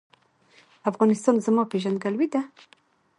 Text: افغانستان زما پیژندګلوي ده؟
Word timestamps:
افغانستان 0.89 1.35
زما 1.45 1.63
پیژندګلوي 1.71 2.27
ده؟ 2.33 2.41